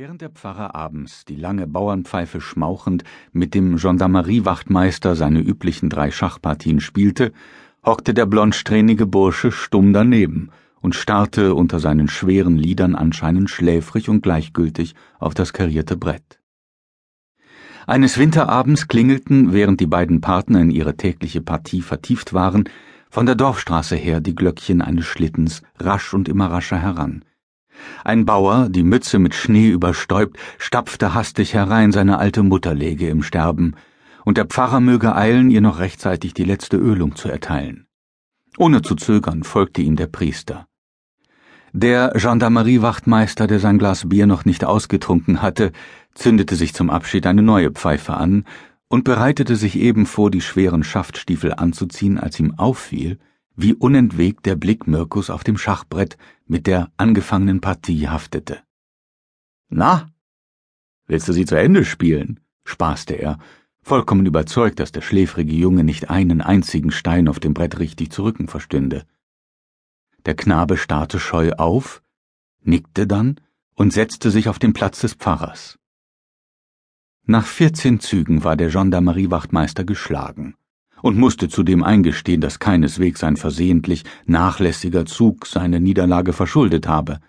[0.00, 3.02] Während der Pfarrer abends, die lange Bauernpfeife schmauchend,
[3.32, 7.32] mit dem Gendarmeriewachtmeister seine üblichen drei Schachpartien spielte,
[7.84, 10.50] hockte der blondsträhnige Bursche stumm daneben
[10.80, 16.38] und starrte unter seinen schweren Lidern anscheinend schläfrig und gleichgültig auf das karierte Brett.
[17.88, 22.68] Eines Winterabends klingelten, während die beiden Partner in ihre tägliche Partie vertieft waren,
[23.10, 27.24] von der Dorfstraße her die Glöckchen eines Schlittens rasch und immer rascher heran.
[28.04, 33.22] Ein Bauer, die Mütze mit Schnee überstäubt, stapfte hastig herein, seine alte Mutter läge im
[33.22, 33.74] Sterben,
[34.24, 37.86] und der Pfarrer möge eilen, ihr noch rechtzeitig die letzte Ölung zu erteilen.
[38.56, 40.66] Ohne zu zögern folgte ihm der Priester.
[41.72, 45.72] Der Gendarmeriewachtmeister, der sein Glas Bier noch nicht ausgetrunken hatte,
[46.14, 48.44] zündete sich zum Abschied eine neue Pfeife an
[48.88, 53.18] und bereitete sich eben vor, die schweren Schaftstiefel anzuziehen, als ihm auffiel,
[53.60, 56.16] wie unentwegt der Blick Mirkus auf dem Schachbrett
[56.46, 58.62] mit der angefangenen Partie haftete.
[59.68, 60.08] Na,
[61.06, 62.38] willst du sie zu Ende spielen?
[62.64, 63.40] spaßte er,
[63.82, 68.22] vollkommen überzeugt, dass der schläfrige Junge nicht einen einzigen Stein auf dem Brett richtig zu
[68.22, 69.04] rücken verstünde.
[70.24, 72.00] Der Knabe starrte scheu auf,
[72.62, 73.40] nickte dann
[73.74, 75.80] und setzte sich auf den Platz des Pfarrers.
[77.24, 80.54] Nach vierzehn Zügen war der Gendarmeriewachtmeister geschlagen
[81.02, 87.20] und musste zudem eingestehen, dass keineswegs ein versehentlich nachlässiger Zug seine Niederlage verschuldet habe.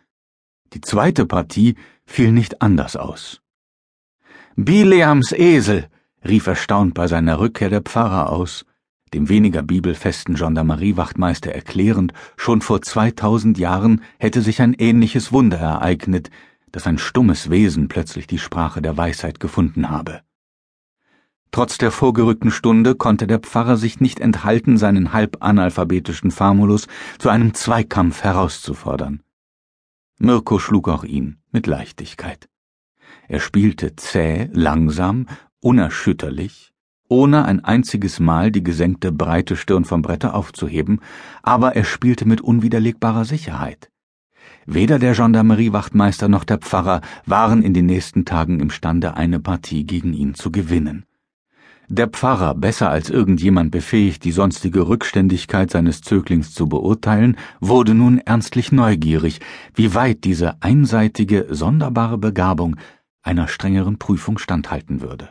[0.73, 3.41] Die zweite Partie fiel nicht anders aus.
[4.55, 5.87] Bileams Esel,
[6.27, 8.65] rief erstaunt bei seiner Rückkehr der Pfarrer aus,
[9.13, 16.29] dem weniger bibelfesten Gendarmeriewachtmeister erklärend, schon vor zweitausend Jahren hätte sich ein ähnliches Wunder ereignet,
[16.71, 20.21] dass ein stummes Wesen plötzlich die Sprache der Weisheit gefunden habe.
[21.51, 27.29] Trotz der vorgerückten Stunde konnte der Pfarrer sich nicht enthalten, seinen halb analphabetischen Famulus zu
[27.29, 29.23] einem Zweikampf herauszufordern.
[30.19, 32.49] Mirko schlug auch ihn mit Leichtigkeit.
[33.27, 35.27] Er spielte zäh, langsam,
[35.59, 36.73] unerschütterlich,
[37.07, 40.99] ohne ein einziges Mal die gesenkte breite Stirn vom Bretter aufzuheben,
[41.41, 43.89] aber er spielte mit unwiderlegbarer Sicherheit.
[44.65, 50.13] Weder der Gendarmeriewachtmeister noch der Pfarrer waren in den nächsten Tagen imstande, eine Partie gegen
[50.13, 51.05] ihn zu gewinnen.
[51.91, 58.19] Der Pfarrer, besser als irgendjemand befähigt, die sonstige Rückständigkeit seines Zöglings zu beurteilen, wurde nun
[58.19, 59.39] ernstlich neugierig,
[59.73, 62.75] wie weit diese einseitige, sonderbare Begabung
[63.23, 65.29] einer strengeren Prüfung standhalten würde.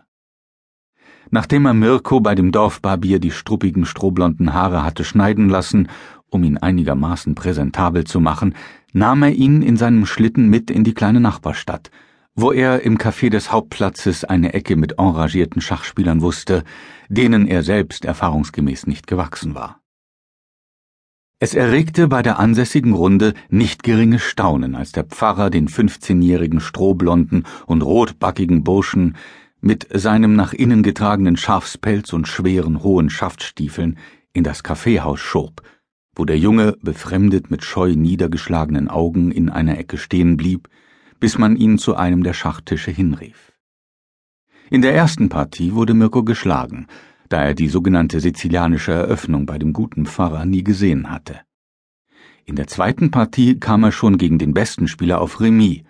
[1.31, 5.89] Nachdem er Mirko bei dem Dorfbarbier die struppigen strohblonden Haare hatte schneiden lassen,
[6.29, 8.57] um ihn einigermaßen präsentabel zu machen,
[8.93, 11.93] nahm er ihn in seinem Schlitten mit in die kleine Nachbarstadt–
[12.41, 16.63] wo er im Café des Hauptplatzes eine Ecke mit enragierten Schachspielern wusste,
[17.09, 19.81] denen er selbst erfahrungsgemäß nicht gewachsen war.
[21.41, 27.45] Es erregte bei der ansässigen Runde nicht geringes Staunen, als der Pfarrer den fünfzehnjährigen strohblonden
[27.67, 29.17] und rotbackigen Burschen
[29.61, 33.99] mit seinem nach innen getragenen Schafspelz und schweren hohen Schaftstiefeln
[34.33, 35.63] in das Kaffeehaus schob,
[36.15, 40.69] wo der Junge befremdet mit scheu niedergeschlagenen Augen in einer Ecke stehen blieb,
[41.21, 43.53] bis man ihn zu einem der Schachtische hinrief.
[44.71, 46.87] In der ersten Partie wurde Mirko geschlagen,
[47.29, 51.41] da er die sogenannte sizilianische Eröffnung bei dem guten Pfarrer nie gesehen hatte.
[52.45, 55.83] In der zweiten Partie kam er schon gegen den besten Spieler auf Remis.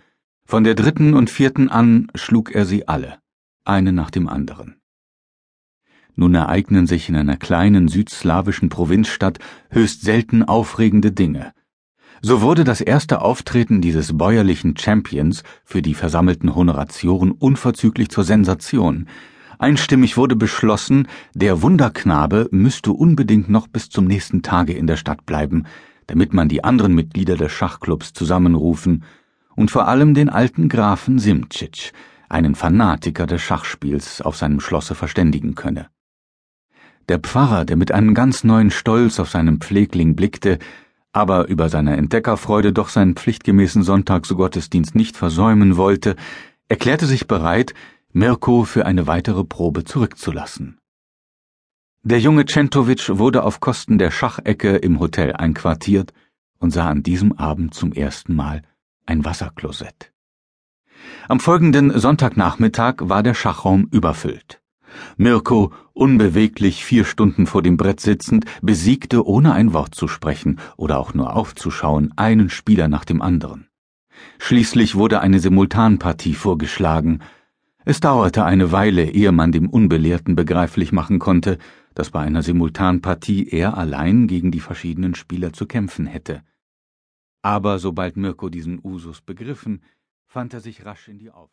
[0.45, 3.19] Von der dritten und vierten an schlug er sie alle,
[3.65, 4.77] eine nach dem anderen.
[6.17, 9.39] Nun ereignen sich in einer kleinen südslawischen Provinzstadt
[9.71, 11.53] höchst selten aufregende Dinge,
[12.21, 19.07] so wurde das erste Auftreten dieses bäuerlichen Champions für die versammelten Honoratioren unverzüglich zur Sensation.
[19.59, 25.27] Einstimmig wurde beschlossen, der Wunderknabe müsste unbedingt noch bis zum nächsten Tage in der Stadt
[25.27, 25.65] bleiben,
[26.07, 29.05] damit man die anderen Mitglieder des Schachclubs zusammenrufen
[29.57, 31.93] und vor allem den alten Grafen Simcic,
[32.29, 35.89] einen Fanatiker des Schachspiels, auf seinem Schlosse verständigen könne.
[37.09, 40.59] Der Pfarrer, der mit einem ganz neuen Stolz auf seinen Pflegling blickte,
[41.19, 46.15] aber über seine Entdeckerfreude doch seinen pflichtgemäßen Sonntagsgottesdienst nicht versäumen wollte,
[46.69, 47.75] erklärte sich bereit,
[48.13, 50.79] Mirko für eine weitere Probe zurückzulassen.
[52.05, 56.13] Der junge Centovic wurde auf Kosten der Schachecke im Hotel einquartiert
[56.61, 58.63] und sah an diesem Abend zum ersten Mal
[59.05, 60.13] ein Wasserklosett.
[61.29, 64.58] Am folgenden Sonntagnachmittag war der Schachraum überfüllt.
[65.17, 70.99] Mirko, unbeweglich vier Stunden vor dem Brett sitzend, besiegte, ohne ein Wort zu sprechen oder
[70.99, 73.69] auch nur aufzuschauen, einen Spieler nach dem anderen.
[74.39, 77.21] Schließlich wurde eine Simultanpartie vorgeschlagen.
[77.85, 81.59] Es dauerte eine Weile, ehe man dem Unbelehrten begreiflich machen konnte,
[81.95, 86.43] dass bei einer Simultanpartie er allein gegen die verschiedenen Spieler zu kämpfen hätte.
[87.43, 89.83] Aber sobald Mirko diesen Usus begriffen,
[90.27, 91.47] fand er sich rasch in die Aufgabe.